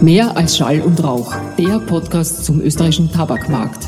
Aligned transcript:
Mehr 0.00 0.36
als 0.36 0.56
Schall 0.56 0.80
und 0.80 1.02
Rauch, 1.02 1.34
der 1.58 1.80
Podcast 1.80 2.44
zum 2.44 2.60
österreichischen 2.60 3.10
Tabakmarkt. 3.10 3.84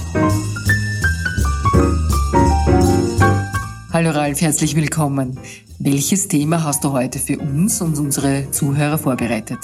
Hallo 3.93 4.11
Ralf, 4.11 4.41
herzlich 4.41 4.75
willkommen. 4.75 5.39
Welches 5.79 6.27
Thema 6.27 6.65
hast 6.65 6.83
du 6.83 6.91
heute 6.93 7.21
für 7.21 7.39
uns 7.39 7.81
und 7.81 7.97
unsere 7.97 8.51
Zuhörer 8.51 8.99
vorbereitet? 8.99 9.59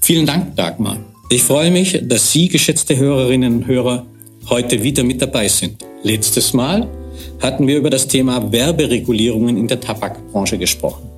Vielen 0.00 0.26
Dank, 0.26 0.54
Dagmar. 0.54 0.98
Ich 1.28 1.42
freue 1.42 1.72
mich, 1.72 2.00
dass 2.04 2.30
Sie, 2.30 2.48
geschätzte 2.48 2.96
Hörerinnen 2.96 3.56
und 3.56 3.66
Hörer, 3.66 4.06
heute 4.48 4.84
wieder 4.84 5.02
mit 5.02 5.20
dabei 5.20 5.48
sind. 5.48 5.84
Letztes 6.04 6.52
Mal 6.52 6.88
hatten 7.40 7.66
wir 7.66 7.76
über 7.76 7.90
das 7.90 8.06
Thema 8.06 8.52
Werberegulierungen 8.52 9.56
in 9.56 9.66
der 9.66 9.80
Tabakbranche 9.80 10.56
gesprochen. 10.56 11.09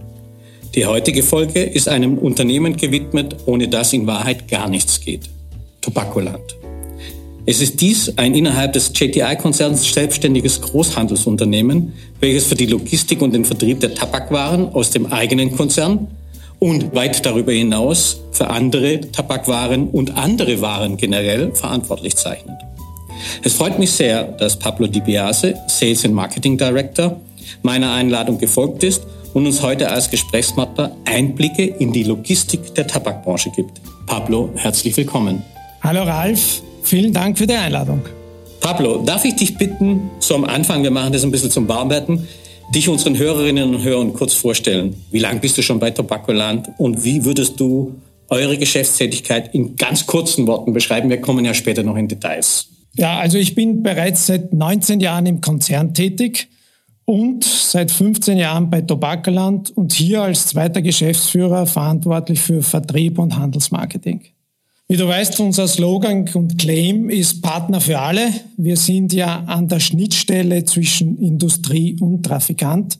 Die 0.74 0.86
heutige 0.86 1.22
Folge 1.22 1.62
ist 1.62 1.86
einem 1.86 2.16
Unternehmen 2.16 2.78
gewidmet, 2.78 3.36
ohne 3.44 3.68
das 3.68 3.92
in 3.92 4.06
Wahrheit 4.06 4.48
gar 4.48 4.70
nichts 4.70 5.02
geht. 5.02 5.28
Tobakoland. 5.82 6.56
Es 7.44 7.60
ist 7.60 7.82
dies 7.82 8.16
ein 8.16 8.34
innerhalb 8.34 8.72
des 8.72 8.90
JTI-Konzerns 8.94 9.92
selbstständiges 9.92 10.62
Großhandelsunternehmen, 10.62 11.92
welches 12.20 12.46
für 12.46 12.54
die 12.54 12.64
Logistik 12.64 13.20
und 13.20 13.34
den 13.34 13.44
Vertrieb 13.44 13.80
der 13.80 13.94
Tabakwaren 13.94 14.70
aus 14.70 14.88
dem 14.88 15.12
eigenen 15.12 15.54
Konzern 15.54 16.08
und 16.58 16.94
weit 16.94 17.26
darüber 17.26 17.52
hinaus 17.52 18.22
für 18.30 18.48
andere 18.48 19.02
Tabakwaren 19.12 19.88
und 19.88 20.16
andere 20.16 20.62
Waren 20.62 20.96
generell 20.96 21.54
verantwortlich 21.54 22.16
zeichnet. 22.16 22.56
Es 23.42 23.52
freut 23.52 23.78
mich 23.78 23.90
sehr, 23.90 24.24
dass 24.24 24.58
Pablo 24.58 24.86
Di 24.86 25.00
Biase, 25.00 25.54
Sales 25.66 26.06
and 26.06 26.14
Marketing 26.14 26.56
Director, 26.56 27.20
meiner 27.60 27.92
Einladung 27.92 28.38
gefolgt 28.38 28.84
ist 28.84 29.02
und 29.34 29.46
uns 29.46 29.62
heute 29.62 29.90
als 29.90 30.10
Gesprächspartner 30.10 30.96
Einblicke 31.04 31.64
in 31.64 31.92
die 31.92 32.02
Logistik 32.02 32.74
der 32.74 32.86
Tabakbranche 32.86 33.50
gibt. 33.50 33.80
Pablo, 34.06 34.50
herzlich 34.54 34.96
willkommen. 34.96 35.42
Hallo 35.82 36.02
Ralf, 36.02 36.62
vielen 36.82 37.12
Dank 37.12 37.38
für 37.38 37.46
die 37.46 37.54
Einladung. 37.54 38.02
Pablo, 38.60 39.02
darf 39.02 39.24
ich 39.24 39.34
dich 39.34 39.56
bitten, 39.56 40.10
so 40.20 40.34
am 40.34 40.44
Anfang, 40.44 40.82
wir 40.82 40.90
machen 40.90 41.12
das 41.12 41.24
ein 41.24 41.30
bisschen 41.30 41.50
zum 41.50 41.66
Warmwerden, 41.66 42.28
dich 42.74 42.88
unseren 42.88 43.18
Hörerinnen 43.18 43.74
und 43.74 43.82
Hörern 43.82 44.12
kurz 44.12 44.34
vorstellen. 44.34 44.94
Wie 45.10 45.18
lange 45.18 45.40
bist 45.40 45.58
du 45.58 45.62
schon 45.62 45.78
bei 45.78 45.90
Tobakoland 45.90 46.68
und 46.78 47.04
wie 47.04 47.24
würdest 47.24 47.58
du 47.58 47.94
eure 48.28 48.56
Geschäftstätigkeit 48.56 49.54
in 49.54 49.76
ganz 49.76 50.06
kurzen 50.06 50.46
Worten 50.46 50.72
beschreiben? 50.72 51.10
Wir 51.10 51.20
kommen 51.20 51.44
ja 51.44 51.54
später 51.54 51.82
noch 51.82 51.96
in 51.96 52.08
Details. 52.08 52.68
Ja, 52.94 53.18
also 53.18 53.38
ich 53.38 53.54
bin 53.54 53.82
bereits 53.82 54.26
seit 54.26 54.52
19 54.52 55.00
Jahren 55.00 55.26
im 55.26 55.40
Konzern 55.40 55.94
tätig 55.94 56.48
und 57.04 57.44
seit 57.44 57.90
15 57.90 58.38
Jahren 58.38 58.70
bei 58.70 58.80
Tobakoland 58.80 59.70
und 59.76 59.92
hier 59.92 60.22
als 60.22 60.46
zweiter 60.46 60.82
Geschäftsführer 60.82 61.66
verantwortlich 61.66 62.40
für 62.40 62.62
Vertrieb 62.62 63.18
und 63.18 63.36
Handelsmarketing. 63.36 64.20
Wie 64.88 64.96
du 64.96 65.08
weißt, 65.08 65.40
unser 65.40 65.68
Slogan 65.68 66.28
und 66.34 66.58
Claim 66.58 67.08
ist 67.08 67.40
Partner 67.40 67.80
für 67.80 67.98
alle. 67.98 68.28
Wir 68.56 68.76
sind 68.76 69.12
ja 69.12 69.40
an 69.44 69.68
der 69.68 69.80
Schnittstelle 69.80 70.64
zwischen 70.64 71.18
Industrie 71.18 71.96
und 71.98 72.24
Trafikant, 72.24 72.98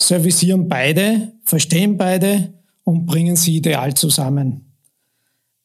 servicieren 0.00 0.68
beide, 0.68 1.32
verstehen 1.44 1.96
beide 1.96 2.52
und 2.84 3.06
bringen 3.06 3.34
sie 3.34 3.56
ideal 3.56 3.94
zusammen. 3.94 4.72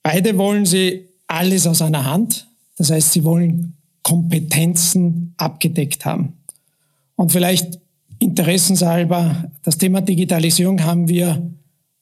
Beide 0.01 0.37
wollen 0.37 0.65
sie 0.65 1.05
alles 1.27 1.67
aus 1.67 1.81
einer 1.81 2.05
Hand. 2.05 2.47
Das 2.77 2.89
heißt, 2.89 3.11
sie 3.11 3.23
wollen 3.23 3.77
Kompetenzen 4.01 5.35
abgedeckt 5.37 6.05
haben. 6.05 6.40
Und 7.21 7.31
vielleicht 7.31 7.79
interessenshalber, 8.17 9.47
das 9.61 9.77
Thema 9.77 10.01
Digitalisierung 10.01 10.83
haben 10.83 11.07
wir 11.07 11.51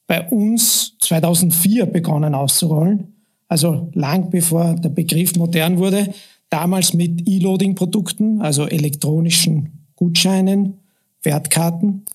bei 0.07 0.25
uns 0.29 0.97
2004 0.99 1.87
begonnen 1.87 2.33
auszurollen, 2.33 3.15
also 3.49 3.89
lang 3.95 4.29
bevor 4.29 4.75
der 4.75 4.87
Begriff 4.87 5.35
modern 5.35 5.77
wurde, 5.77 6.13
damals 6.49 6.93
mit 6.93 7.27
E-Loading-Produkten, 7.27 8.41
also 8.41 8.65
elektronischen 8.67 9.89
Gutscheinen, 9.97 10.75
Wertkarten. 11.21 12.05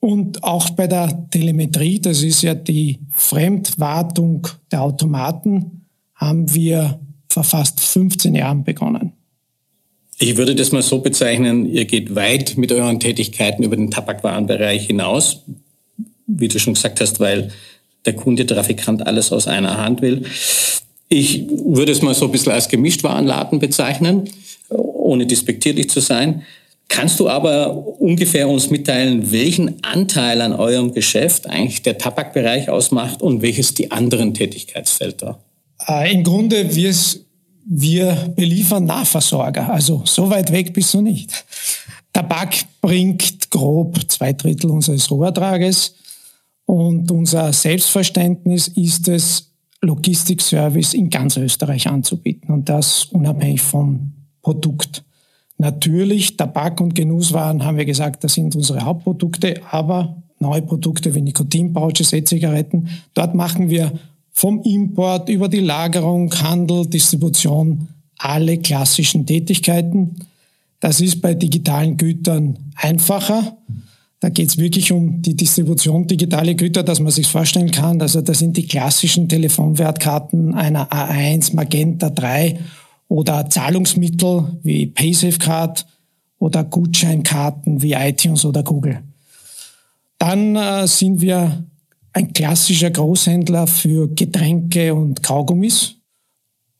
Und 0.00 0.42
auch 0.42 0.70
bei 0.70 0.88
der 0.88 1.30
Telemetrie, 1.30 2.00
das 2.00 2.24
ist 2.24 2.42
ja 2.42 2.56
die 2.56 2.98
Fremdwartung 3.12 4.48
der 4.72 4.82
Automaten, 4.82 5.86
haben 6.16 6.52
wir 6.52 6.98
vor 7.28 7.44
fast 7.44 7.78
15 7.78 8.34
Jahren 8.34 8.64
begonnen. 8.64 9.12
Ich 10.18 10.36
würde 10.36 10.54
das 10.54 10.72
mal 10.72 10.82
so 10.82 11.00
bezeichnen, 11.00 11.70
ihr 11.70 11.84
geht 11.84 12.14
weit 12.14 12.56
mit 12.56 12.72
euren 12.72 13.00
Tätigkeiten 13.00 13.62
über 13.62 13.76
den 13.76 13.90
Tabakwarenbereich 13.90 14.86
hinaus, 14.86 15.42
wie 16.26 16.48
du 16.48 16.58
schon 16.58 16.74
gesagt 16.74 17.00
hast, 17.00 17.20
weil 17.20 17.52
der 18.06 18.14
Kunde, 18.14 18.46
Trafikant 18.46 19.06
alles 19.06 19.32
aus 19.32 19.46
einer 19.46 19.76
Hand 19.76 20.00
will. 20.00 20.24
Ich 21.08 21.46
würde 21.48 21.92
es 21.92 22.02
mal 22.02 22.14
so 22.14 22.24
ein 22.26 22.32
bisschen 22.32 22.52
als 22.52 22.68
Gemischtwarenladen 22.68 23.58
bezeichnen, 23.58 24.30
ohne 24.68 25.26
despektierlich 25.26 25.90
zu 25.90 26.00
sein. 26.00 26.42
Kannst 26.88 27.20
du 27.20 27.28
aber 27.28 28.00
ungefähr 28.00 28.48
uns 28.48 28.70
mitteilen, 28.70 29.32
welchen 29.32 29.82
Anteil 29.84 30.40
an 30.40 30.52
eurem 30.52 30.94
Geschäft 30.94 31.48
eigentlich 31.48 31.82
der 31.82 31.98
Tabakbereich 31.98 32.70
ausmacht 32.70 33.22
und 33.22 33.42
welches 33.42 33.74
die 33.74 33.90
anderen 33.90 34.34
Tätigkeitsfelder? 34.34 35.40
Äh, 35.86 36.12
Im 36.12 36.22
Grunde, 36.22 36.74
wie 36.74 36.86
es 36.86 37.25
wir 37.68 38.32
beliefern 38.36 38.84
Nahversorger. 38.84 39.72
Also 39.72 40.02
so 40.04 40.30
weit 40.30 40.52
weg 40.52 40.72
bist 40.72 40.94
du 40.94 41.00
nicht. 41.00 41.44
Tabak 42.12 42.54
bringt 42.80 43.50
grob 43.50 43.98
zwei 44.10 44.32
Drittel 44.32 44.70
unseres 44.70 45.10
Rohertrages 45.10 45.94
und 46.64 47.10
unser 47.10 47.52
Selbstverständnis 47.52 48.68
ist 48.68 49.08
es, 49.08 49.50
Logistikservice 49.82 50.94
in 50.94 51.10
ganz 51.10 51.36
Österreich 51.36 51.86
anzubieten 51.86 52.52
und 52.52 52.68
das 52.68 53.04
unabhängig 53.04 53.60
vom 53.60 54.12
Produkt. 54.42 55.04
Natürlich, 55.58 56.36
Tabak 56.36 56.80
und 56.80 56.94
Genusswaren 56.94 57.64
haben 57.64 57.76
wir 57.76 57.84
gesagt, 57.84 58.24
das 58.24 58.34
sind 58.34 58.56
unsere 58.56 58.80
Hauptprodukte, 58.80 59.60
aber 59.70 60.22
neue 60.38 60.62
Produkte 60.62 61.14
wie 61.14 61.20
Nikotinpouches, 61.20 62.12
E-Zigaretten, 62.12 62.88
dort 63.14 63.34
machen 63.34 63.70
wir 63.70 63.92
vom 64.36 64.60
Import 64.62 65.30
über 65.30 65.48
die 65.48 65.60
Lagerung, 65.60 66.30
Handel, 66.42 66.86
Distribution, 66.86 67.88
alle 68.18 68.58
klassischen 68.58 69.24
Tätigkeiten. 69.24 70.16
Das 70.78 71.00
ist 71.00 71.22
bei 71.22 71.32
digitalen 71.32 71.96
Gütern 71.96 72.58
einfacher. 72.76 73.56
Da 74.20 74.28
geht 74.28 74.50
es 74.50 74.58
wirklich 74.58 74.92
um 74.92 75.22
die 75.22 75.34
Distribution 75.34 76.06
digitale 76.06 76.54
Güter, 76.54 76.82
dass 76.82 77.00
man 77.00 77.12
sich 77.12 77.26
vorstellen 77.26 77.70
kann. 77.70 78.02
Also 78.02 78.20
das 78.20 78.38
sind 78.38 78.58
die 78.58 78.66
klassischen 78.66 79.26
Telefonwertkarten 79.26 80.54
einer 80.54 80.92
A1, 80.92 81.56
Magenta 81.56 82.10
3 82.10 82.58
oder 83.08 83.48
Zahlungsmittel 83.48 84.58
wie 84.62 84.86
PaySafeCard 84.86 85.86
oder 86.38 86.62
Gutscheinkarten 86.62 87.80
wie 87.80 87.94
iTunes 87.94 88.44
oder 88.44 88.62
Google. 88.62 89.00
Dann 90.18 90.56
äh, 90.56 90.86
sind 90.86 91.22
wir 91.22 91.64
ein 92.16 92.32
klassischer 92.32 92.90
Großhändler 92.90 93.66
für 93.66 94.08
Getränke 94.08 94.94
und 94.94 95.22
Kaugummis. 95.22 95.96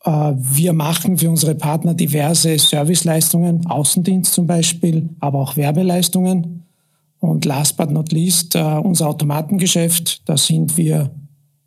Äh, 0.03 0.33
wir 0.35 0.73
machen 0.73 1.19
für 1.19 1.29
unsere 1.29 1.55
Partner 1.55 1.93
diverse 1.93 2.59
Serviceleistungen, 2.59 3.67
Außendienst 3.67 4.33
zum 4.33 4.47
Beispiel, 4.47 5.11
aber 5.21 5.41
auch 5.41 5.59
Werbeleistungen. 5.59 6.65
Und 7.19 7.45
last 7.45 7.77
but 7.77 7.91
not 7.91 8.13
least, 8.13 8.55
äh, 8.55 8.61
unser 8.61 9.09
Automatengeschäft, 9.09 10.27
da 10.27 10.39
sind 10.39 10.79
wir 10.79 11.11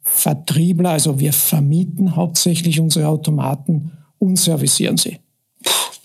Vertriebler, 0.01 0.89
also 0.89 1.19
wir 1.19 1.31
vermieten 1.31 2.15
hauptsächlich 2.15 2.79
unsere 2.79 3.07
Automaten 3.07 3.91
und 4.17 4.37
servicieren 4.37 4.97
sie. 4.97 5.19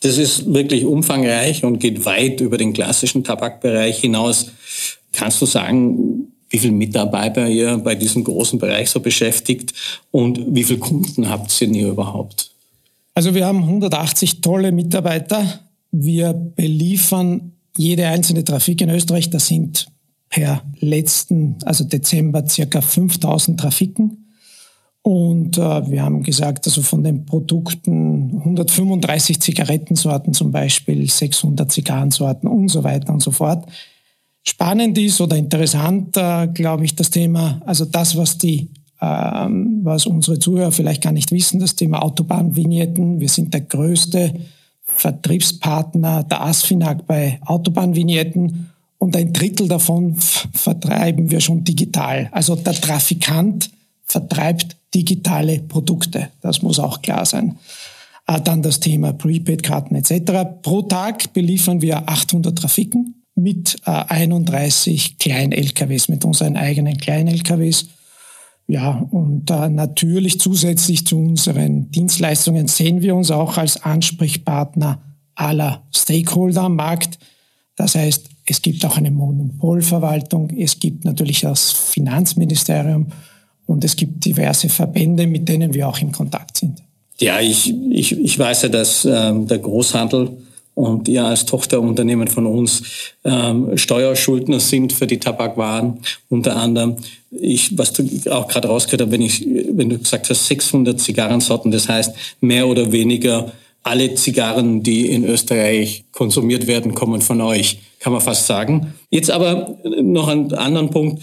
Das 0.03 0.19
ist 0.19 0.53
wirklich 0.53 0.85
umfangreich 0.85 1.65
und 1.65 1.79
geht 1.79 2.05
weit 2.05 2.43
über 2.43 2.59
den 2.59 2.75
klassischen 2.75 3.25
Tabakbereich 3.25 4.01
hinaus. 4.01 4.51
Kannst 5.13 5.41
du 5.41 5.47
sagen, 5.47 6.34
wie 6.55 6.59
viele 6.61 6.73
Mitarbeiter 6.73 7.49
ihr 7.49 7.79
bei 7.79 7.97
diesem 7.97 8.23
großen 8.23 8.61
Bereich 8.61 8.89
so 8.89 9.01
beschäftigt 9.01 9.75
und 10.13 10.55
wie 10.55 10.63
viele 10.63 10.79
Kunden 10.79 11.29
habt 11.29 11.61
ihr 11.61 11.69
hier 11.69 11.89
überhaupt? 11.89 12.53
Also 13.13 13.35
wir 13.35 13.45
haben 13.45 13.65
180 13.65 14.41
tolle 14.41 14.71
Mitarbeiter. 14.71 15.45
Wir 15.91 16.33
beliefern 16.33 17.55
jede 17.77 18.07
einzelne 18.07 18.45
Trafik 18.45 18.83
in 18.83 18.91
Österreich. 18.91 19.31
Das 19.31 19.49
sind 19.49 19.89
per 20.29 20.63
letzten, 20.79 21.57
also 21.65 21.83
Dezember, 21.83 22.47
circa 22.47 22.81
5000 22.81 23.59
Trafiken. 23.59 24.29
Und 25.03 25.59
äh, 25.59 25.91
wir 25.91 26.05
haben 26.05 26.23
gesagt, 26.23 26.69
also 26.69 26.83
von 26.83 27.03
den 27.03 27.27
Produkten 27.27 28.39
135 28.39 29.41
Zigarettensorten 29.41 30.35
zum 30.35 30.53
Beispiel, 30.53 31.11
600 31.11 31.71
Zigarrensorten 31.71 32.49
und 32.49 32.69
so 32.69 32.85
weiter 32.85 33.13
und 33.13 33.25
so 33.25 33.33
fort 33.33 33.67
spannend 34.45 34.97
ist 34.99 35.21
oder 35.21 35.37
interessant, 35.37 36.17
äh, 36.17 36.47
glaube 36.49 36.85
ich, 36.85 36.95
das 36.95 37.11
Thema, 37.11 37.61
also 37.65 37.85
das, 37.85 38.17
was 38.17 38.39
die, 38.39 38.69
ähm, 39.01 39.81
was 39.83 40.07
unsere 40.07 40.39
Zuhörer 40.39 40.71
vielleicht 40.71 41.03
gar 41.03 41.13
nicht 41.13 41.33
wissen, 41.33 41.59
das 41.59 41.75
Thema 41.75 42.03
Autobahnvignetten. 42.03 43.21
Wir 43.21 43.29
sind 43.29 43.55
der 43.55 43.63
größte 43.63 44.35
Vertriebspartner 44.83 46.25
der 46.25 46.43
ASFINAG 46.43 47.07
bei 47.07 47.41
Autobahnvignetten 47.45 48.71
und 48.99 49.17
ein 49.17 49.33
Drittel 49.33 49.67
davon 49.67 50.15
vertreiben 50.17 51.31
wir 51.31 51.41
schon 51.41 51.65
digital. 51.65 52.29
Also 52.31 52.55
der 52.55 52.75
Trafikant 52.75 53.71
vertreibt 54.05 54.77
digitale 54.95 55.59
Produkte. 55.61 56.29
Das 56.43 56.63
muss 56.63 56.79
auch 56.79 57.03
klar 57.03 57.25
sein. 57.25 57.57
Äh, 58.27 58.41
dann 58.43 58.63
das 58.63 58.79
Thema 58.79 59.15
Prepaid-Karten 59.15 59.95
etc. 59.97 60.61
Pro 60.63 60.83
Tag 60.83 61.33
beliefern 61.33 61.81
wir 61.81 62.09
800 62.09 62.57
Trafiken 62.57 63.24
mit 63.35 63.77
31 63.85 65.11
äh, 65.11 65.15
Klein-LKWs, 65.19 66.09
mit 66.09 66.25
unseren 66.25 66.57
eigenen 66.57 66.97
Klein-LKWs. 66.97 67.87
Ja, 68.67 69.07
und 69.11 69.51
äh, 69.51 69.69
natürlich 69.69 70.41
zusätzlich 70.41 71.07
zu 71.07 71.19
unseren 71.19 71.91
Dienstleistungen 71.91 72.69
sehen 72.69 73.03
wir 73.03 73.15
uns 73.15 73.31
auch 73.31 73.59
als 73.59 73.83
Ansprechpartner 73.83 75.03
aller 75.35 75.83
Stakeholder 75.95 76.63
am 76.63 76.77
Markt. 76.77 77.19
Das 77.77 77.95
heißt, 77.95 78.29
es 78.47 78.63
gibt 78.63 78.85
auch 78.87 78.97
eine 78.97 79.11
Monopolverwaltung, 79.11 80.51
es 80.51 80.79
gibt 80.79 81.05
natürlich 81.05 81.41
das 81.41 81.73
Finanzministerium 81.73 83.09
und 83.67 83.85
es 83.85 83.97
gibt 83.97 84.25
diverse 84.25 84.69
Verbände, 84.69 85.27
mit 85.27 85.49
denen 85.49 85.75
wir 85.75 85.89
auch 85.89 85.99
in 85.99 86.13
Kontakt 86.13 86.59
sind. 86.59 86.83
Ja, 87.19 87.41
ich, 87.41 87.73
ich, 87.91 88.19
ich 88.19 88.39
weiß 88.39 88.63
ja, 88.63 88.69
dass 88.69 89.05
ähm, 89.05 89.47
der 89.47 89.59
Großhandel 89.59 90.37
und 90.75 91.09
ihr 91.09 91.25
als 91.25 91.47
Tochterunternehmen 91.47 92.29
von 92.29 92.47
uns 92.47 92.83
ähm, 93.25 93.77
Steuerschuldner 93.77 94.61
sind 94.61 94.93
für 94.93 95.07
die 95.07 95.19
Tabakwaren 95.19 96.01
unter 96.29 96.57
anderem. 96.57 96.97
Ich, 97.31 97.79
was 97.79 97.93
du 97.93 98.05
auch 98.31 98.49
gerade 98.49 98.69
rausgehört 98.69 99.03
hast, 99.03 99.11
wenn 99.11 99.23
ich, 99.23 99.47
wenn 99.73 99.89
du 99.89 99.99
gesagt 99.99 100.31
hast 100.31 100.47
600 100.47 101.01
Zigarrensorten, 101.01 101.71
das 101.71 101.89
heißt 101.89 102.15
mehr 102.41 102.67
oder 102.67 102.93
weniger 102.93 103.53
alle 103.85 104.15
Zigarren, 104.15 104.83
die 104.83 105.11
in 105.11 105.25
Österreich 105.25 106.05
konsumiert 106.11 106.67
werden, 106.67 106.95
kommen 106.95 107.21
von 107.21 107.41
euch, 107.41 107.79
kann 108.01 108.13
man 108.13 108.23
fast 108.23 108.47
sagen. 108.47 108.95
Jetzt 109.11 109.31
aber 109.31 109.77
noch 109.85 110.29
einen 110.29 110.53
anderen 110.55 110.91
Punkt, 110.91 111.23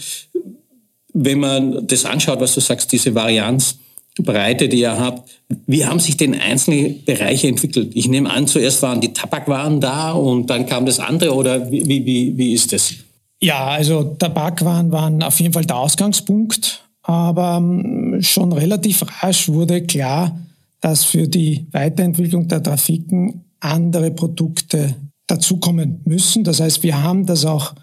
wenn 1.12 1.40
man 1.40 1.86
das 1.86 2.04
anschaut, 2.04 2.40
was 2.40 2.54
du 2.54 2.60
sagst, 2.60 2.92
diese 2.92 3.14
Varianz, 3.14 3.78
Breite, 4.18 4.68
die 4.68 4.80
ihr 4.80 4.98
habt. 4.98 5.30
Wie 5.66 5.86
haben 5.86 5.98
sich 5.98 6.16
denn 6.16 6.38
einzelne 6.38 6.90
Bereiche 6.90 7.48
entwickelt? 7.48 7.92
Ich 7.94 8.08
nehme 8.08 8.30
an, 8.30 8.46
zuerst 8.46 8.82
waren 8.82 9.00
die 9.00 9.12
Tabakwaren 9.12 9.80
da 9.80 10.12
und 10.12 10.50
dann 10.50 10.66
kam 10.66 10.84
das 10.84 11.00
andere 11.00 11.34
oder 11.34 11.70
wie, 11.70 11.86
wie, 11.86 12.36
wie 12.36 12.52
ist 12.52 12.72
das? 12.72 12.94
Ja, 13.40 13.66
also 13.68 14.04
Tabakwaren 14.18 14.92
waren 14.92 15.22
auf 15.22 15.40
jeden 15.40 15.54
Fall 15.54 15.64
der 15.64 15.76
Ausgangspunkt, 15.76 16.84
aber 17.02 17.56
ähm, 17.56 18.18
schon 18.20 18.52
relativ 18.52 19.02
rasch 19.22 19.48
wurde 19.48 19.82
klar, 19.82 20.38
dass 20.80 21.04
für 21.04 21.26
die 21.26 21.66
Weiterentwicklung 21.72 22.48
der 22.48 22.62
Trafiken 22.62 23.44
andere 23.60 24.10
Produkte 24.10 24.94
dazukommen 25.26 26.02
müssen. 26.04 26.44
Das 26.44 26.60
heißt, 26.60 26.82
wir 26.82 27.02
haben 27.02 27.24
das 27.24 27.46
auch 27.46 27.74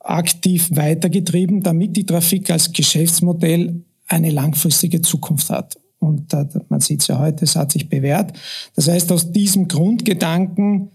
aktiv 0.00 0.68
weitergetrieben, 0.72 1.62
damit 1.62 1.96
die 1.96 2.06
Trafik 2.06 2.50
als 2.50 2.72
Geschäftsmodell 2.72 3.82
eine 4.08 4.30
langfristige 4.30 5.02
Zukunft 5.02 5.50
hat. 5.50 5.78
Und 6.00 6.32
äh, 6.32 6.46
man 6.68 6.80
sieht 6.80 7.02
es 7.02 7.08
ja 7.08 7.18
heute, 7.18 7.44
es 7.44 7.56
hat 7.56 7.72
sich 7.72 7.88
bewährt. 7.88 8.32
Das 8.74 8.88
heißt, 8.88 9.10
aus 9.12 9.32
diesem 9.32 9.68
Grundgedanken, 9.68 10.90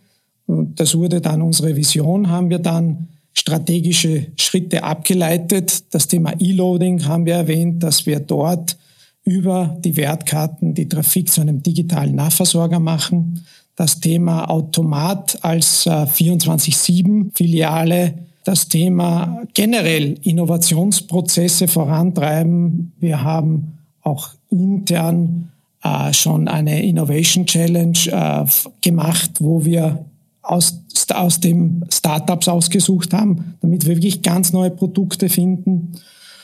und 0.45 0.79
das 0.79 0.95
wurde 0.95 1.21
dann 1.21 1.41
unsere 1.41 1.75
Vision, 1.75 2.29
haben 2.29 2.49
wir 2.49 2.59
dann 2.59 3.07
strategische 3.33 4.27
Schritte 4.37 4.83
abgeleitet. 4.83 5.93
Das 5.93 6.07
Thema 6.07 6.33
E-Loading 6.39 7.05
haben 7.05 7.25
wir 7.25 7.35
erwähnt, 7.35 7.83
dass 7.83 8.05
wir 8.05 8.19
dort 8.19 8.77
über 9.25 9.77
die 9.79 9.95
Wertkarten 9.95 10.73
die 10.73 10.89
Trafik 10.89 11.29
zu 11.29 11.41
einem 11.41 11.61
digitalen 11.63 12.15
Nahversorger 12.15 12.79
machen. 12.79 13.45
Das 13.75 13.99
Thema 13.99 14.49
Automat 14.49 15.43
als 15.43 15.85
äh, 15.87 15.89
24-7-Filiale 15.89 18.13
das 18.43 18.67
Thema 18.67 19.43
generell 19.53 20.17
Innovationsprozesse 20.23 21.67
vorantreiben. 21.67 22.91
Wir 22.99 23.23
haben 23.23 23.79
auch 24.01 24.29
intern 24.49 25.49
äh, 25.83 26.13
schon 26.13 26.47
eine 26.47 26.83
Innovation 26.83 27.45
Challenge 27.45 27.97
äh, 28.07 28.45
gemacht, 28.81 29.31
wo 29.39 29.63
wir 29.63 30.05
aus, 30.41 30.79
aus 31.13 31.39
dem 31.39 31.83
Startups 31.91 32.47
ausgesucht 32.47 33.13
haben, 33.13 33.55
damit 33.61 33.85
wir 33.85 33.95
wirklich 33.95 34.21
ganz 34.21 34.51
neue 34.51 34.71
Produkte 34.71 35.29
finden. 35.29 35.93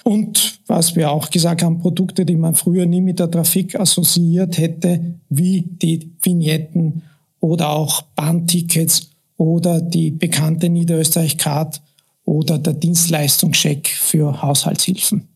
Und 0.03 0.59
was 0.67 0.95
wir 0.95 1.11
auch 1.11 1.29
gesagt 1.29 1.61
haben, 1.61 1.79
Produkte, 1.79 2.25
die 2.25 2.37
man 2.37 2.55
früher 2.55 2.85
nie 2.85 3.01
mit 3.01 3.19
der 3.19 3.29
Trafik 3.29 3.79
assoziiert 3.79 4.57
hätte, 4.57 5.15
wie 5.29 5.61
die 5.61 6.11
Vignetten 6.21 7.03
oder 7.41 7.69
auch 7.69 8.01
Bahntickets 8.15 9.09
oder 9.37 9.81
die 9.81 10.11
bekannte 10.11 10.69
Niederösterreich-Card, 10.69 11.81
oder 12.29 12.59
der 12.59 12.73
Dienstleistungscheck 12.73 13.87
für 13.87 14.41
Haushaltshilfen. 14.41 15.27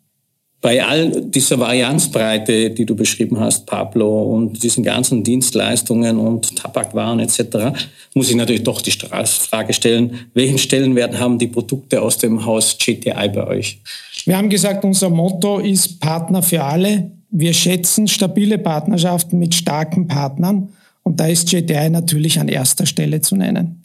Bei 0.62 0.86
all 0.86 1.10
dieser 1.24 1.60
Varianzbreite, 1.60 2.70
die 2.70 2.86
du 2.86 2.96
beschrieben 2.96 3.38
hast, 3.40 3.66
Pablo, 3.66 4.22
und 4.34 4.64
diesen 4.64 4.84
ganzen 4.84 5.24
Dienstleistungen 5.24 6.18
und 6.18 6.56
Tabakwaren 6.56 7.20
etc., 7.20 7.76
muss 8.14 8.30
ich 8.30 8.36
natürlich 8.36 8.64
doch 8.64 8.80
die 8.80 8.92
Frage 8.92 9.74
stellen, 9.74 10.28
welchen 10.34 10.58
Stellenwert 10.58 11.20
haben 11.20 11.38
die 11.38 11.48
Produkte 11.48 12.02
aus 12.02 12.20
dem 12.20 12.46
Haus 12.46 12.78
GTI 12.78 13.28
bei 13.34 13.46
euch? 13.48 13.82
Wir 14.26 14.38
haben 14.38 14.50
gesagt, 14.50 14.86
unser 14.86 15.10
Motto 15.10 15.60
ist 15.60 16.00
Partner 16.00 16.42
für 16.42 16.64
alle. 16.64 17.12
Wir 17.30 17.54
schätzen 17.54 18.08
stabile 18.08 18.58
Partnerschaften 18.58 19.40
mit 19.40 19.56
starken 19.56 20.08
Partnern 20.08 20.70
und 21.02 21.20
da 21.20 21.28
ist 21.28 21.50
GTI 21.50 21.90
natürlich 21.90 22.40
an 22.40 22.48
erster 22.48 22.86
Stelle 22.86 23.20
zu 23.20 23.36
nennen. 23.36 23.83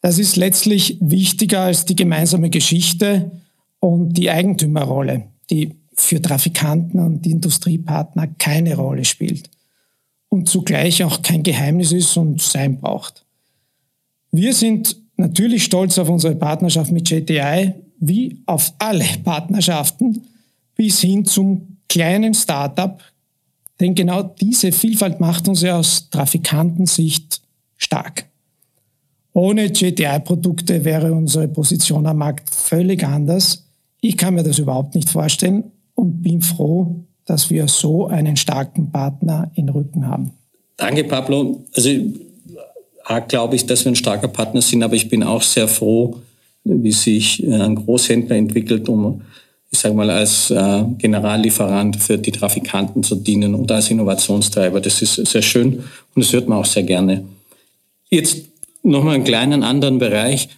Das 0.00 0.18
ist 0.18 0.36
letztlich 0.36 0.96
wichtiger 1.00 1.62
als 1.62 1.84
die 1.84 1.96
gemeinsame 1.96 2.50
Geschichte 2.50 3.30
und 3.80 4.14
die 4.14 4.30
Eigentümerrolle, 4.30 5.24
die 5.50 5.76
für 5.94 6.22
Trafikanten 6.22 7.00
und 7.00 7.26
Industriepartner 7.26 8.28
keine 8.38 8.76
Rolle 8.76 9.04
spielt 9.04 9.50
und 10.28 10.48
zugleich 10.48 11.04
auch 11.04 11.20
kein 11.22 11.42
Geheimnis 11.42 11.92
ist 11.92 12.16
und 12.16 12.40
sein 12.40 12.80
braucht. 12.80 13.24
Wir 14.32 14.54
sind 14.54 14.96
natürlich 15.16 15.64
stolz 15.64 15.98
auf 15.98 16.08
unsere 16.08 16.34
Partnerschaft 16.34 16.90
mit 16.90 17.10
JTI, 17.10 17.74
wie 17.98 18.40
auf 18.46 18.72
alle 18.78 19.04
Partnerschaften 19.22 20.22
bis 20.76 21.00
hin 21.00 21.26
zum 21.26 21.76
kleinen 21.88 22.32
Startup, 22.32 23.02
denn 23.80 23.94
genau 23.94 24.22
diese 24.22 24.72
Vielfalt 24.72 25.20
macht 25.20 25.48
uns 25.48 25.60
ja 25.62 25.76
aus 25.76 26.08
Trafikantensicht 26.08 27.42
stark. 27.76 28.29
Ohne 29.32 29.70
GTI-Produkte 29.70 30.84
wäre 30.84 31.12
unsere 31.12 31.48
Position 31.48 32.06
am 32.06 32.18
Markt 32.18 32.52
völlig 32.52 33.04
anders. 33.04 33.64
Ich 34.00 34.16
kann 34.16 34.34
mir 34.34 34.42
das 34.42 34.58
überhaupt 34.58 34.94
nicht 34.94 35.08
vorstellen 35.08 35.64
und 35.94 36.22
bin 36.22 36.40
froh, 36.40 36.96
dass 37.26 37.50
wir 37.50 37.68
so 37.68 38.08
einen 38.08 38.36
starken 38.36 38.90
Partner 38.90 39.50
in 39.54 39.68
Rücken 39.68 40.06
haben. 40.06 40.32
Danke, 40.76 41.04
Pablo. 41.04 41.64
Also 41.74 41.90
glaube 43.28 43.56
ich, 43.56 43.66
dass 43.66 43.84
wir 43.84 43.92
ein 43.92 43.96
starker 43.96 44.28
Partner 44.28 44.62
sind, 44.62 44.82
aber 44.82 44.94
ich 44.94 45.08
bin 45.08 45.22
auch 45.22 45.42
sehr 45.42 45.68
froh, 45.68 46.16
wie 46.64 46.92
sich 46.92 47.42
äh, 47.42 47.52
ein 47.52 47.74
Großhändler 47.74 48.36
entwickelt, 48.36 48.88
um, 48.88 49.22
ich 49.70 49.78
sage 49.78 49.94
mal, 49.94 50.10
als 50.10 50.50
äh, 50.50 50.84
Generallieferant 50.98 51.96
für 51.96 52.18
die 52.18 52.32
Trafikanten 52.32 53.02
zu 53.02 53.16
dienen 53.16 53.54
und 53.54 53.70
als 53.70 53.90
Innovationstreiber. 53.90 54.80
Das 54.80 55.00
ist 55.02 55.14
sehr 55.14 55.42
schön 55.42 55.84
und 56.14 56.24
das 56.24 56.32
hört 56.32 56.48
man 56.48 56.58
auch 56.58 56.64
sehr 56.64 56.82
gerne. 56.82 57.24
Jetzt 58.10 58.44
Nochmal 58.82 59.16
einen 59.16 59.24
kleinen 59.24 59.62
anderen 59.62 59.98
Bereich. 59.98 60.48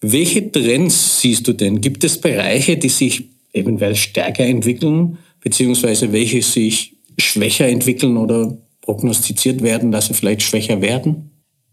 Welche 0.00 0.50
Trends 0.50 1.20
siehst 1.20 1.46
du 1.46 1.52
denn? 1.52 1.80
Gibt 1.80 2.04
es 2.04 2.20
Bereiche, 2.20 2.76
die 2.76 2.88
sich 2.88 3.28
eventuell 3.52 3.96
stärker 3.96 4.44
entwickeln, 4.44 5.18
beziehungsweise 5.40 6.12
welche 6.12 6.42
sich 6.42 6.96
schwächer 7.18 7.68
entwickeln 7.68 8.16
oder 8.16 8.56
prognostiziert 8.80 9.62
werden, 9.62 9.92
dass 9.92 10.06
sie 10.06 10.14
vielleicht 10.14 10.42
schwächer 10.42 10.80
werden? 10.80 11.30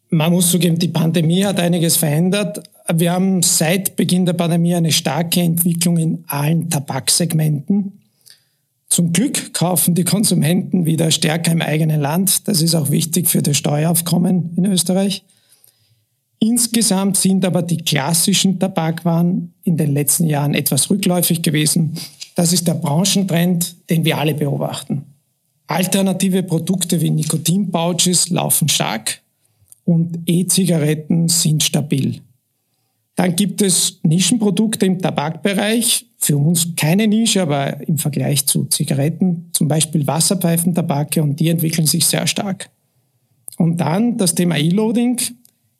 Man 0.10 0.32
muss 0.32 0.52
zugeben, 0.52 0.80
die 0.80 0.88
Pandemie 0.88 1.44
hat 1.44 1.60
einiges 1.60 1.98
verändert. 1.98 2.64
Wir 2.94 3.12
haben 3.12 3.44
seit 3.44 3.98
Beginn 3.98 4.26
der 4.26 4.34
Pandemie 4.34 4.76
eine 4.76 4.94
starke 4.94 5.42
Entwicklung 5.42 5.98
in 5.98 6.24
allen 6.28 6.70
Tabaksegmenten. 6.70 8.00
Zum 8.90 9.12
Glück 9.12 9.54
kaufen 9.54 9.96
die 9.96 10.06
Konsumenten 10.06 10.86
wieder 10.86 11.12
stärker 11.12 11.52
im 11.52 11.62
eigenen 11.62 12.00
Land. 12.00 12.48
Das 12.48 12.62
ist 12.62 12.74
auch 12.74 12.90
wichtig 12.90 13.28
für 13.28 13.42
das 13.42 13.58
Steueraufkommen 13.58 14.54
in 14.56 14.66
Österreich. 14.66 15.24
Insgesamt 16.40 17.18
sind 17.18 17.44
aber 17.46 17.64
die 17.64 17.78
klassischen 17.78 18.60
Tabakwaren 18.60 19.54
in 19.64 19.78
den 19.78 19.94
letzten 19.94 20.26
Jahren 20.26 20.54
etwas 20.54 20.90
rückläufig 20.90 21.42
gewesen. 21.42 21.94
Das 22.36 22.54
ist 22.54 22.68
der 22.68 22.76
Branchentrend, 22.76 23.76
den 23.90 24.06
wir 24.06 24.18
alle 24.20 24.36
beobachten. 24.36 25.04
Alternative 25.66 26.44
Produkte 26.44 27.02
wie 27.02 27.10
Nikotinpouches 27.10 28.30
laufen 28.30 28.70
stark 28.70 29.22
und 29.84 30.20
E-Zigaretten 30.26 31.28
sind 31.28 31.64
stabil. 31.64 32.22
Dann 33.16 33.36
gibt 33.36 33.64
es 33.64 34.00
Nischenprodukte 34.04 34.86
im 34.86 35.02
Tabakbereich, 35.02 36.06
für 36.20 36.38
uns 36.38 36.76
keine 36.76 37.08
Nische, 37.08 37.42
aber 37.42 37.88
im 37.88 37.98
Vergleich 37.98 38.46
zu 38.46 38.66
Zigaretten, 38.66 39.50
zum 39.54 39.68
Beispiel 39.68 40.06
Wasserpfeifentabake 40.06 41.22
und 41.24 41.40
die 41.40 41.50
entwickeln 41.50 41.88
sich 41.88 42.06
sehr 42.06 42.28
stark. 42.28 42.70
Und 43.58 43.78
dann 43.78 44.18
das 44.18 44.36
Thema 44.36 44.58
E-Loading, 44.58 45.20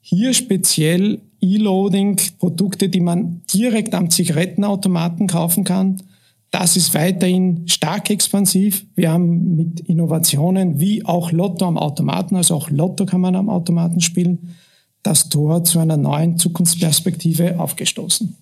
hier 0.08 0.32
speziell 0.32 1.20
E-Loading, 1.40 2.18
Produkte, 2.38 2.88
die 2.88 3.00
man 3.00 3.42
direkt 3.52 3.94
am 3.94 4.08
Zigarettenautomaten 4.08 5.26
kaufen 5.26 5.64
kann. 5.64 6.02
Das 6.50 6.76
ist 6.76 6.94
weiterhin 6.94 7.68
stark 7.68 8.08
expansiv. 8.08 8.86
Wir 8.94 9.12
haben 9.12 9.54
mit 9.54 9.80
Innovationen 9.80 10.80
wie 10.80 11.04
auch 11.04 11.30
Lotto 11.30 11.66
am 11.66 11.76
Automaten, 11.76 12.36
also 12.36 12.54
auch 12.54 12.70
Lotto 12.70 13.04
kann 13.04 13.20
man 13.20 13.36
am 13.36 13.50
Automaten 13.50 14.00
spielen, 14.00 14.56
das 15.02 15.28
Tor 15.28 15.62
zu 15.64 15.78
einer 15.78 15.98
neuen 15.98 16.38
Zukunftsperspektive 16.38 17.60
aufgestoßen. 17.60 18.34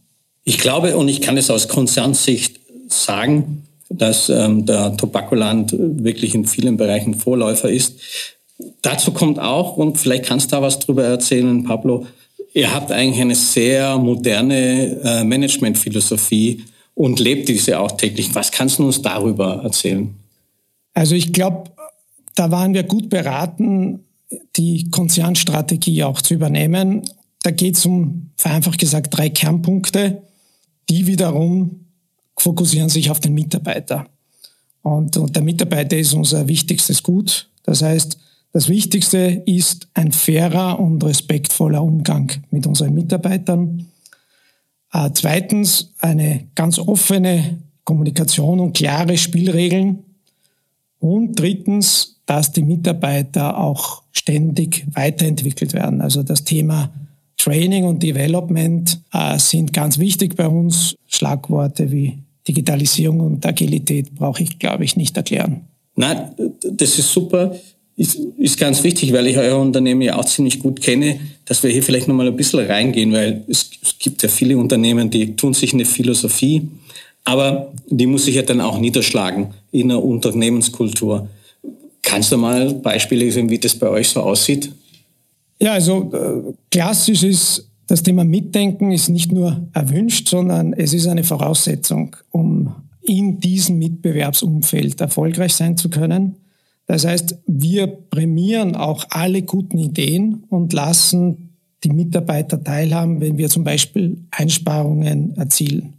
Ich 0.44 0.58
glaube, 0.58 0.96
und 0.96 1.08
ich 1.08 1.20
kann 1.20 1.37
es 1.37 1.50
aus 1.50 1.66
Konzernsicht 1.66 2.61
sagen, 2.88 3.64
dass 3.88 4.28
ähm, 4.28 4.66
der 4.66 4.96
Tobakoland 4.96 5.75
wirklich 5.76 6.37
in 6.37 6.44
vielen 6.44 6.76
Bereichen 6.76 7.14
Vorläufer 7.14 7.68
ist. 7.68 7.99
Dazu 8.82 9.12
kommt 9.12 9.38
auch, 9.38 9.76
und 9.76 9.98
vielleicht 9.98 10.25
kannst 10.25 10.50
du 10.50 10.56
da 10.56 10.62
was 10.62 10.78
drüber 10.78 11.04
erzählen, 11.04 11.62
Pablo, 11.64 12.06
ihr 12.54 12.72
habt 12.72 12.90
eigentlich 12.90 13.20
eine 13.20 13.34
sehr 13.34 13.98
moderne 13.98 15.00
äh, 15.02 15.25
Managementphilosophie 15.25 16.64
und 16.94 17.20
lebt 17.20 17.48
diese 17.48 17.78
auch 17.78 17.92
täglich. 17.92 18.34
Was 18.34 18.50
kannst 18.50 18.78
du 18.78 18.86
uns 18.86 19.02
darüber 19.02 19.60
erzählen? 19.62 20.14
Also 20.94 21.14
ich 21.14 21.32
glaube, 21.32 21.70
da 22.34 22.50
waren 22.50 22.72
wir 22.72 22.84
gut 22.84 23.10
beraten, 23.10 24.04
die 24.56 24.90
Konzernstrategie 24.90 26.04
auch 26.04 26.22
zu 26.22 26.34
übernehmen. 26.34 27.02
Da 27.42 27.50
geht 27.50 27.76
es 27.76 27.84
um, 27.84 28.30
vereinfacht 28.36 28.78
gesagt, 28.78 29.16
drei 29.16 29.28
Kernpunkte, 29.28 30.22
die 30.88 31.06
wiederum 31.06 31.86
fokussieren 32.38 32.88
sich 32.88 33.10
auf 33.10 33.20
den 33.20 33.34
Mitarbeiter. 33.34 34.06
Und, 34.82 35.16
und 35.16 35.34
der 35.34 35.42
Mitarbeiter 35.42 35.96
ist 35.96 36.14
unser 36.14 36.48
wichtigstes 36.48 37.02
Gut. 37.02 37.48
Das 37.64 37.82
heißt, 37.82 38.18
das 38.56 38.70
Wichtigste 38.70 39.42
ist 39.44 39.86
ein 39.92 40.12
fairer 40.12 40.80
und 40.80 41.04
respektvoller 41.04 41.82
Umgang 41.82 42.32
mit 42.50 42.66
unseren 42.66 42.94
Mitarbeitern. 42.94 43.88
Äh, 44.94 45.10
zweitens 45.12 45.92
eine 46.00 46.46
ganz 46.54 46.78
offene 46.78 47.58
Kommunikation 47.84 48.60
und 48.60 48.75
klare 48.75 49.18
Spielregeln. 49.18 50.04
Und 51.00 51.38
drittens, 51.38 52.16
dass 52.25 52.50
die 52.52 52.62
Mitarbeiter 52.62 53.58
auch 53.58 54.04
ständig 54.10 54.86
weiterentwickelt 54.90 55.75
werden. 55.75 56.00
Also 56.00 56.22
das 56.22 56.42
Thema 56.42 56.90
Training 57.36 57.84
und 57.84 58.02
Development 58.02 59.02
äh, 59.12 59.38
sind 59.38 59.75
ganz 59.75 59.98
wichtig 59.98 60.34
bei 60.34 60.48
uns. 60.48 60.94
Schlagworte 61.08 61.92
wie 61.92 62.20
Digitalisierung 62.48 63.20
und 63.20 63.44
Agilität 63.44 64.14
brauche 64.14 64.42
ich, 64.42 64.58
glaube 64.58 64.84
ich, 64.84 64.96
nicht 64.96 65.14
erklären. 65.14 65.66
Nein, 65.94 66.30
das 66.62 66.98
ist 66.98 67.12
super. 67.12 67.54
Ist, 67.96 68.16
ist 68.36 68.58
ganz 68.58 68.82
wichtig, 68.82 69.12
weil 69.14 69.26
ich 69.26 69.38
euer 69.38 69.58
Unternehmen 69.58 70.02
ja 70.02 70.18
auch 70.18 70.24
ziemlich 70.26 70.58
gut 70.58 70.82
kenne, 70.82 71.18
dass 71.46 71.62
wir 71.62 71.70
hier 71.70 71.82
vielleicht 71.82 72.08
nochmal 72.08 72.26
ein 72.26 72.36
bisschen 72.36 72.60
reingehen, 72.60 73.12
weil 73.12 73.42
es, 73.48 73.70
es 73.82 73.98
gibt 73.98 74.22
ja 74.22 74.28
viele 74.28 74.58
Unternehmen, 74.58 75.08
die 75.08 75.34
tun 75.34 75.54
sich 75.54 75.72
eine 75.72 75.86
Philosophie, 75.86 76.68
aber 77.24 77.72
die 77.88 78.06
muss 78.06 78.26
sich 78.26 78.34
ja 78.34 78.42
dann 78.42 78.60
auch 78.60 78.78
niederschlagen 78.78 79.54
in 79.72 79.88
der 79.88 80.04
Unternehmenskultur. 80.04 81.28
Kannst 82.02 82.30
du 82.32 82.36
mal 82.36 82.74
Beispiele 82.74 83.32
sehen, 83.32 83.48
wie 83.48 83.58
das 83.58 83.74
bei 83.74 83.88
euch 83.88 84.08
so 84.08 84.20
aussieht? 84.20 84.70
Ja, 85.58 85.72
also 85.72 86.12
äh, 86.12 86.52
klassisch 86.70 87.22
ist 87.22 87.66
das 87.86 88.02
Thema 88.02 88.24
Mitdenken 88.24 88.90
ist 88.90 89.08
nicht 89.08 89.30
nur 89.32 89.68
erwünscht, 89.72 90.28
sondern 90.28 90.72
es 90.72 90.92
ist 90.92 91.06
eine 91.06 91.22
Voraussetzung, 91.22 92.16
um 92.30 92.74
in 93.02 93.38
diesem 93.38 93.78
Mitbewerbsumfeld 93.78 95.00
erfolgreich 95.00 95.54
sein 95.54 95.76
zu 95.76 95.88
können. 95.88 96.34
Das 96.87 97.05
heißt, 97.05 97.38
wir 97.47 97.87
prämieren 97.88 98.76
auch 98.76 99.07
alle 99.11 99.43
guten 99.43 99.78
Ideen 99.78 100.45
und 100.49 100.73
lassen 100.73 101.57
die 101.85 101.90
Mitarbeiter 101.90 102.62
teilhaben, 102.62 103.21
wenn 103.21 103.38
wir 103.38 103.49
zum 103.49 103.64
Beispiel 103.64 104.19
Einsparungen 104.31 105.37
erzielen. 105.37 105.95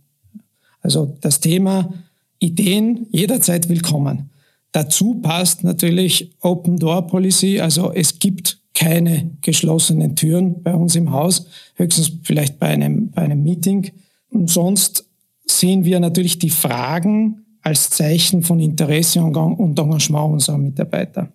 Also 0.82 1.17
das 1.22 1.39
Thema 1.39 1.94
Ideen 2.39 3.08
jederzeit 3.12 3.67
willkommen. 3.70 4.29
Dazu 4.72 5.15
passt 5.15 5.63
natürlich 5.63 6.36
Open 6.41 6.77
Door 6.77 7.08
Policy, 7.08 7.60
also 7.60 7.91
es 7.94 8.20
gibt 8.20 8.60
keine 8.74 9.32
geschlossenen 9.41 10.15
Türen 10.15 10.62
bei 10.62 10.74
uns 10.75 10.96
im 10.96 11.12
Haus, 11.12 11.48
höchstens 11.75 12.12
vielleicht 12.24 12.60
bei 12.60 12.67
einem, 12.67 13.10
bei 13.10 13.24
einem 13.24 13.41
Meeting. 13.41 13.91
Und 14.29 14.51
sonst 14.51 15.06
sehen 15.48 15.84
wir 15.84 16.00
natürlich 16.00 16.38
die 16.38 16.51
Fragen 16.51 17.46
als 17.67 17.89
Zeichen 17.89 18.43
von 18.43 18.62
Interesse 18.62 19.21
und 19.21 19.36
Engagement 19.36 20.33
unserer 20.33 20.57
Mitarbeiter. 20.57 21.27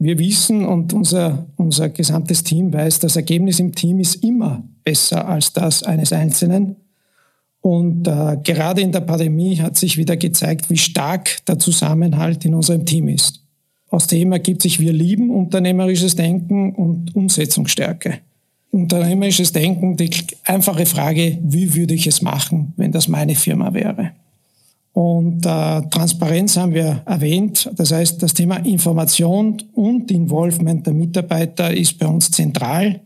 Wir 0.00 0.18
wissen 0.18 0.64
und 0.66 0.92
unser, 0.92 1.46
unser 1.56 1.88
gesamtes 1.88 2.42
Team 2.42 2.72
weiß, 2.72 2.98
das 2.98 3.14
Ergebnis 3.14 3.60
im 3.60 3.74
Team 3.74 4.00
ist 4.00 4.16
immer 4.16 4.64
besser 4.82 5.26
als 5.26 5.52
das 5.52 5.84
eines 5.84 6.12
Einzelnen. 6.12 6.76
Und 7.60 8.08
äh, 8.08 8.38
gerade 8.42 8.80
in 8.80 8.90
der 8.90 9.00
Pandemie 9.00 9.56
hat 9.60 9.76
sich 9.76 9.96
wieder 9.96 10.16
gezeigt, 10.16 10.68
wie 10.68 10.76
stark 10.76 11.44
der 11.46 11.58
Zusammenhalt 11.58 12.44
in 12.44 12.54
unserem 12.54 12.84
Team 12.84 13.08
ist. 13.08 13.44
Aus 13.88 14.08
dem 14.08 14.32
ergibt 14.32 14.62
sich, 14.62 14.80
wir 14.80 14.92
lieben 14.92 15.30
unternehmerisches 15.30 16.16
Denken 16.16 16.74
und 16.74 17.14
Umsetzungsstärke. 17.14 18.18
Unternehmerisches 18.70 19.52
Denken, 19.52 19.96
die 19.96 20.10
einfache 20.44 20.86
Frage, 20.86 21.38
wie 21.42 21.74
würde 21.74 21.94
ich 21.94 22.06
es 22.06 22.20
machen, 22.20 22.72
wenn 22.76 22.92
das 22.92 23.08
meine 23.08 23.34
Firma 23.34 23.74
wäre? 23.74 24.12
Und 24.98 25.46
äh, 25.46 25.82
Transparenz 25.90 26.56
haben 26.56 26.74
wir 26.74 27.02
erwähnt. 27.06 27.70
Das 27.76 27.92
heißt, 27.92 28.20
das 28.20 28.34
Thema 28.34 28.56
Information 28.56 29.62
und 29.74 30.10
Involvement 30.10 30.84
der 30.84 30.92
Mitarbeiter 30.92 31.72
ist 31.72 32.00
bei 32.00 32.06
uns 32.08 32.32
zentral. 32.32 32.98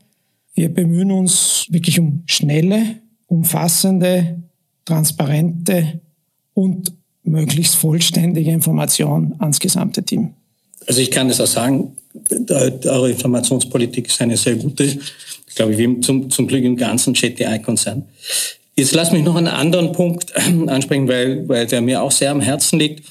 Wir 0.55 0.73
bemühen 0.73 1.13
uns 1.13 1.67
wirklich 1.69 2.01
um 2.01 2.23
schnelle, 2.25 2.97
umfassende, 3.27 4.43
transparente 4.87 6.01
und 6.55 6.95
möglichst 7.25 7.75
vollständige 7.75 8.53
Information 8.53 9.35
ans 9.39 9.61
gesamte 9.61 10.03
Team. 10.03 10.31
Also 10.87 11.03
ich 11.03 11.11
kann 11.11 11.29
es 11.29 11.43
auch 11.43 11.47
sagen, 11.47 11.95
eure 12.49 13.11
Informationspolitik 13.11 14.07
ist 14.07 14.23
eine 14.23 14.39
sehr 14.39 14.57
gute, 14.57 14.99
glaube 15.55 15.75
ich, 15.75 16.03
zum, 16.03 16.31
zum 16.31 16.47
Glück 16.47 16.65
im 16.65 16.79
ganzen 16.79 17.13
JTI-Konzern. 17.13 18.07
Jetzt 18.75 18.95
lass 18.95 19.12
mich 19.12 19.23
noch 19.23 19.37
einen 19.37 19.49
anderen 19.49 19.93
Punkt 19.93 20.35
ansprechen, 20.37 21.09
weil, 21.09 21.49
weil 21.49 21.67
der 21.67 21.81
mir 21.81 22.02
auch 22.02 22.11
sehr 22.11 22.31
am 22.31 22.41
Herzen 22.41 22.79
liegt. 22.79 23.05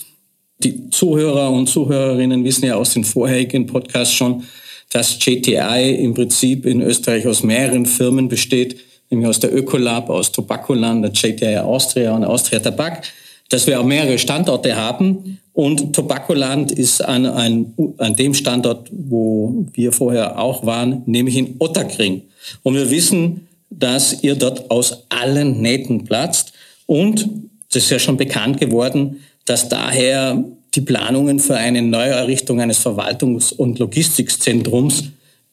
Die 0.59 0.89
Zuhörer 0.89 1.51
und 1.51 1.67
Zuhörerinnen 1.67 2.43
wissen 2.43 2.65
ja 2.65 2.75
aus 2.75 2.93
den 2.93 3.03
vorherigen 3.03 3.67
Podcasts 3.67 4.13
schon, 4.13 4.43
dass 4.91 5.17
JTI 5.23 5.95
im 5.95 6.13
Prinzip 6.13 6.65
in 6.65 6.81
Österreich 6.81 7.25
aus 7.25 7.43
mehreren 7.43 7.85
Firmen 7.85 8.27
besteht, 8.27 8.77
nämlich 9.09 9.27
aus 9.27 9.39
der 9.39 9.55
Ökolab, 9.55 10.09
aus 10.09 10.31
Tobakoland, 10.31 11.03
der 11.03 11.11
JTI 11.11 11.57
Austria 11.57 12.13
und 12.13 12.25
Austria 12.25 12.59
Tabak, 12.59 13.03
dass 13.49 13.67
wir 13.67 13.79
auch 13.79 13.85
mehrere 13.85 14.17
Standorte 14.17 14.75
haben 14.75 15.39
und 15.53 15.93
Tobakoland 15.93 16.71
ist 16.71 17.03
an, 17.03 17.25
an, 17.25 17.73
an 17.97 18.15
dem 18.15 18.33
Standort, 18.33 18.89
wo 18.91 19.65
wir 19.73 19.91
vorher 19.91 20.39
auch 20.39 20.65
waren, 20.65 21.03
nämlich 21.05 21.37
in 21.37 21.55
Otterkring. 21.59 22.23
Und 22.63 22.75
wir 22.75 22.89
wissen, 22.89 23.47
dass 23.71 24.21
ihr 24.21 24.35
dort 24.35 24.69
aus 24.69 25.05
allen 25.09 25.61
Nähten 25.61 26.05
platzt. 26.05 26.53
Und 26.85 27.27
das 27.71 27.83
ist 27.83 27.89
ja 27.89 27.97
schon 27.97 28.17
bekannt 28.17 28.59
geworden, 28.59 29.21
dass 29.45 29.69
daher 29.69 30.43
die 30.75 30.81
Planungen 30.81 31.39
für 31.39 31.55
eine 31.55 31.81
Neuerrichtung 31.81 32.61
eines 32.61 32.85
Verwaltungs- 32.85 33.51
und 33.51 33.79
Logistikzentrums 33.79 35.05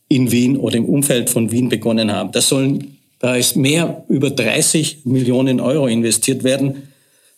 in 0.09 0.31
Wien 0.31 0.57
oder 0.57 0.77
im 0.77 0.85
Umfeld 0.85 1.31
von 1.31 1.51
Wien 1.51 1.71
begonnen 1.71 2.13
haben. 2.13 2.33
Das 2.33 2.49
sollen, 2.49 2.99
da 3.19 3.35
ist 3.35 3.57
mehr 3.57 4.05
über 4.09 4.31
30 4.31 5.07
Millionen 5.07 5.61
Euro 5.61 5.87
investiert 5.87 6.45
werden 6.45 6.83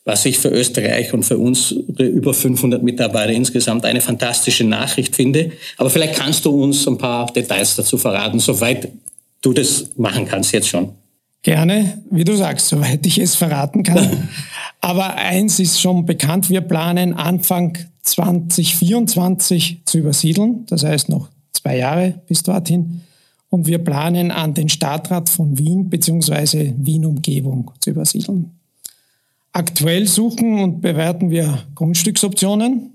was 0.05 0.25
ich 0.25 0.39
für 0.39 0.49
Österreich 0.49 1.13
und 1.13 1.25
für 1.25 1.39
uns 1.39 1.73
über 1.73 2.33
500 2.33 2.83
Mitarbeiter 2.83 3.33
insgesamt 3.33 3.85
eine 3.85 4.01
fantastische 4.01 4.65
Nachricht 4.65 5.15
finde. 5.15 5.53
Aber 5.77 5.91
vielleicht 5.91 6.15
kannst 6.15 6.45
du 6.45 6.51
uns 6.51 6.87
ein 6.89 6.99
paar 6.99 7.33
Details 7.33 7.77
dazu 7.77 7.99
verraten, 7.99 8.41
soweit 8.41 8.89
du 9.41 9.53
das 9.53 9.91
machen 9.97 10.27
kannst 10.27 10.53
jetzt 10.53 10.69
schon. 10.69 10.95
Gerne, 11.43 12.03
wie 12.11 12.25
du 12.25 12.37
sagst, 12.37 12.69
soweit 12.69 13.07
ich 13.07 13.19
es 13.19 13.35
verraten 13.35 13.83
kann. 13.83 14.29
Aber 14.81 15.15
eins 15.15 15.59
ist 15.59 15.81
schon 15.81 16.05
bekannt, 16.05 16.51
wir 16.51 16.61
planen 16.61 17.15
Anfang 17.15 17.79
2024 18.03 19.83
zu 19.85 19.99
übersiedeln, 19.99 20.67
das 20.67 20.85
heißt 20.85 21.09
noch 21.09 21.29
zwei 21.53 21.79
Jahre 21.79 22.21
bis 22.27 22.43
dorthin. 22.43 23.03
Und 23.49 23.67
wir 23.67 23.79
planen 23.79 24.31
an 24.31 24.55
den 24.55 24.69
Stadtrat 24.69 25.29
von 25.29 25.59
Wien 25.59 25.91
bzw. 25.91 26.75
Wien-Umgebung 26.77 27.73
zu 27.81 27.91
übersiedeln. 27.91 28.53
Aktuell 29.53 30.07
suchen 30.07 30.61
und 30.61 30.81
bewerten 30.81 31.31
wir 31.31 31.65
Grundstücksoptionen, 31.75 32.93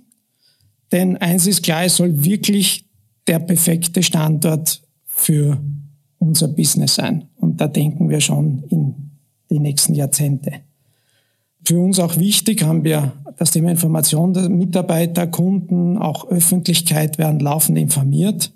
denn 0.92 1.18
eins 1.18 1.46
ist 1.46 1.64
klar, 1.64 1.84
es 1.84 1.98
soll 1.98 2.24
wirklich 2.24 2.86
der 3.28 3.40
perfekte 3.40 4.02
Standort 4.04 4.82
für 5.06 5.60
unser 6.27 6.48
Business 6.48 6.96
sein. 6.96 7.25
Und 7.38 7.62
da 7.62 7.67
denken 7.67 8.10
wir 8.10 8.22
schon 8.22 8.63
in 8.70 8.96
die 9.50 9.60
nächsten 9.60 9.94
Jahrzehnte. 9.94 10.53
Für 11.63 11.79
uns 11.79 12.00
auch 12.00 12.17
wichtig 12.17 12.63
haben 12.63 12.84
wir 12.84 13.13
das 13.38 13.51
Thema 13.51 13.72
Information 13.72 14.34
der 14.34 14.50
Mitarbeiter, 14.50 15.27
Kunden, 15.27 15.98
auch 15.98 16.29
Öffentlichkeit 16.29 17.17
werden 17.17 17.39
laufend 17.39 17.77
informiert. 17.77 18.51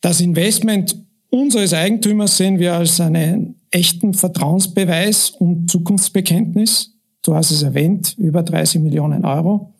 Das 0.00 0.20
Investment 0.20 0.96
unseres 1.30 1.72
Eigentümers 1.72 2.36
sehen 2.36 2.58
wir 2.58 2.74
als 2.74 3.00
einen 3.00 3.54
echten 3.70 4.12
Vertrauensbeweis 4.12 5.30
und 5.30 5.70
Zukunftsbekenntnis 5.70 6.92
Du 7.22 7.36
hast 7.36 7.52
es 7.52 7.62
erwähnt, 7.62 8.16
über 8.18 8.42
30 8.42 8.82
Millionen 8.82 9.24
Euro. 9.24 9.74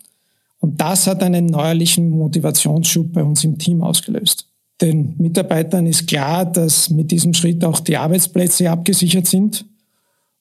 Und 0.60 0.80
das 0.80 1.08
hat 1.08 1.24
einen 1.24 1.46
neuerlichen 1.46 2.08
Motivationsschub 2.10 3.12
bei 3.12 3.24
uns 3.24 3.42
im 3.42 3.58
Team 3.58 3.82
ausgelöst. 3.82 4.48
Den 4.80 5.14
Mitarbeitern 5.18 5.86
ist 5.86 6.08
klar, 6.08 6.44
dass 6.44 6.90
mit 6.90 7.10
diesem 7.10 7.34
Schritt 7.34 7.64
auch 7.64 7.80
die 7.80 7.96
Arbeitsplätze 7.96 8.70
abgesichert 8.70 9.26
sind 9.26 9.64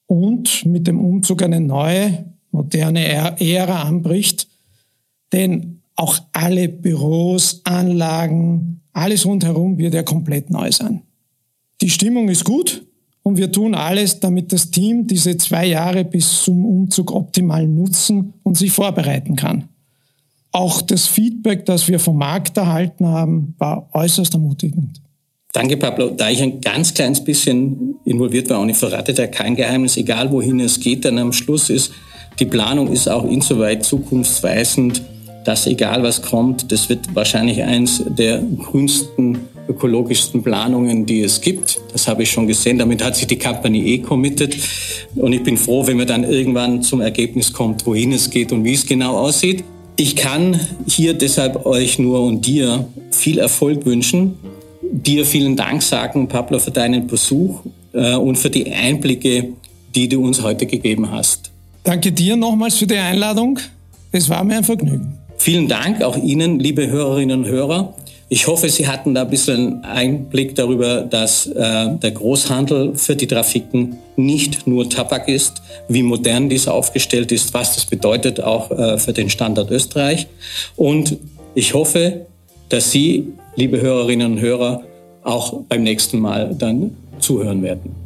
und 0.06 0.66
mit 0.66 0.86
dem 0.86 1.00
Umzug 1.00 1.42
eine 1.42 1.60
neue, 1.60 2.24
moderne 2.50 3.04
Ära 3.04 3.82
anbricht. 3.82 4.48
Denn 5.32 5.80
auch 5.96 6.18
alle 6.32 6.68
Büros, 6.68 7.60
Anlagen, 7.64 8.80
alles 8.92 9.24
rundherum 9.24 9.78
wird 9.78 9.94
ja 9.94 10.02
komplett 10.02 10.50
neu 10.50 10.70
sein. 10.72 11.02
Die 11.80 11.90
Stimmung 11.90 12.28
ist 12.28 12.44
gut 12.44 12.84
und 13.22 13.36
wir 13.36 13.50
tun 13.50 13.74
alles, 13.74 14.20
damit 14.20 14.52
das 14.52 14.70
Team 14.70 15.06
diese 15.06 15.36
zwei 15.36 15.66
Jahre 15.66 16.04
bis 16.04 16.42
zum 16.42 16.64
Umzug 16.64 17.12
optimal 17.12 17.66
nutzen 17.66 18.34
und 18.42 18.56
sich 18.56 18.72
vorbereiten 18.72 19.36
kann. 19.36 19.68
Auch 20.52 20.82
das 20.82 21.06
Feedback, 21.06 21.64
das 21.64 21.88
wir 21.88 21.98
vom 21.98 22.18
Markt 22.18 22.56
erhalten 22.58 23.06
haben, 23.06 23.54
war 23.58 23.88
äußerst 23.92 24.34
ermutigend. 24.34 25.00
Danke, 25.52 25.76
Pablo. 25.76 26.10
Da 26.10 26.30
ich 26.30 26.42
ein 26.42 26.60
ganz 26.60 26.94
kleines 26.94 27.24
bisschen 27.24 27.96
involviert 28.04 28.48
war 28.50 28.60
und 28.60 28.68
ich 28.68 28.76
verrate 28.76 29.12
da 29.14 29.26
kein 29.26 29.56
Geheimnis, 29.56 29.96
egal 29.96 30.30
wohin 30.30 30.60
es 30.60 30.80
geht, 30.80 31.04
dann 31.04 31.18
am 31.18 31.32
Schluss 31.32 31.68
ist, 31.70 31.92
die 32.38 32.46
Planung 32.46 32.90
ist 32.90 33.08
auch 33.08 33.24
insoweit 33.24 33.84
zukunftsweisend, 33.84 35.02
dass 35.44 35.66
egal 35.66 36.02
was 36.02 36.22
kommt, 36.22 36.72
das 36.72 36.88
wird 36.88 37.14
wahrscheinlich 37.14 37.62
eins 37.62 38.02
der 38.06 38.42
grünsten, 38.58 39.40
ökologischsten 39.68 40.42
Planungen, 40.42 41.04
die 41.04 41.20
es 41.20 41.40
gibt. 41.40 41.80
Das 41.92 42.08
habe 42.08 42.22
ich 42.22 42.30
schon 42.30 42.46
gesehen. 42.46 42.78
Damit 42.78 43.04
hat 43.04 43.16
sich 43.16 43.26
die 43.26 43.38
Company 43.38 43.80
eh 43.94 43.98
committed. 43.98 44.56
Und 45.16 45.32
ich 45.32 45.42
bin 45.42 45.56
froh, 45.56 45.86
wenn 45.86 45.96
man 45.96 46.06
dann 46.06 46.24
irgendwann 46.24 46.82
zum 46.82 47.00
Ergebnis 47.00 47.52
kommt, 47.52 47.84
wohin 47.86 48.12
es 48.12 48.30
geht 48.30 48.52
und 48.52 48.64
wie 48.64 48.74
es 48.74 48.86
genau 48.86 49.18
aussieht. 49.18 49.64
Ich 49.96 50.16
kann 50.16 50.58
hier 50.86 51.14
deshalb 51.14 51.66
euch 51.66 51.98
nur 51.98 52.22
und 52.22 52.46
dir 52.46 52.86
viel 53.10 53.38
Erfolg 53.38 53.84
wünschen. 53.84 54.34
Dir 54.80 55.24
vielen 55.24 55.56
Dank 55.56 55.82
sagen, 55.82 56.28
Pablo, 56.28 56.58
für 56.58 56.70
deinen 56.70 57.06
Besuch 57.06 57.60
äh, 57.92 58.14
und 58.14 58.36
für 58.36 58.50
die 58.50 58.70
Einblicke, 58.72 59.52
die 59.94 60.08
du 60.08 60.24
uns 60.24 60.42
heute 60.42 60.66
gegeben 60.66 61.10
hast. 61.10 61.50
Danke 61.84 62.12
dir 62.12 62.36
nochmals 62.36 62.76
für 62.76 62.86
die 62.86 62.96
Einladung. 62.96 63.58
Es 64.12 64.28
war 64.28 64.44
mir 64.44 64.58
ein 64.58 64.64
Vergnügen. 64.64 65.18
Vielen 65.36 65.68
Dank 65.68 66.02
auch 66.02 66.16
Ihnen, 66.16 66.60
liebe 66.60 66.86
Hörerinnen 66.88 67.40
und 67.40 67.48
Hörer. 67.48 67.94
Ich 68.32 68.46
hoffe, 68.46 68.70
Sie 68.70 68.88
hatten 68.88 69.12
da 69.12 69.24
ein 69.24 69.28
bisschen 69.28 69.84
Einblick 69.84 70.54
darüber, 70.54 71.02
dass 71.02 71.46
äh, 71.48 71.98
der 71.98 72.12
Großhandel 72.12 72.96
für 72.96 73.14
die 73.14 73.26
Trafiken 73.26 73.98
nicht 74.16 74.66
nur 74.66 74.88
Tabak 74.88 75.28
ist, 75.28 75.60
wie 75.86 76.02
modern 76.02 76.48
dies 76.48 76.66
aufgestellt 76.66 77.30
ist, 77.30 77.52
was 77.52 77.74
das 77.74 77.84
bedeutet 77.84 78.40
auch 78.40 78.70
äh, 78.70 78.96
für 78.96 79.12
den 79.12 79.28
Standort 79.28 79.70
Österreich. 79.70 80.28
Und 80.76 81.18
ich 81.54 81.74
hoffe, 81.74 82.24
dass 82.70 82.90
Sie, 82.90 83.34
liebe 83.54 83.82
Hörerinnen 83.82 84.32
und 84.32 84.40
Hörer, 84.40 84.82
auch 85.22 85.64
beim 85.68 85.82
nächsten 85.82 86.18
Mal 86.18 86.54
dann 86.58 86.96
zuhören 87.18 87.62
werden. 87.62 88.01